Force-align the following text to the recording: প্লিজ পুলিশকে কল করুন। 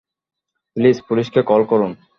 প্লিজ 0.75 0.97
পুলিশকে 1.07 1.41
কল 1.43 1.61
করুন। 1.63 1.91